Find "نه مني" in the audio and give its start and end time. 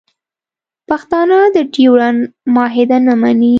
3.07-3.49